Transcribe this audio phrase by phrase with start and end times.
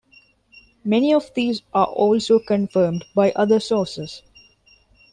[0.83, 4.23] Many of these are also confirmed by other sources.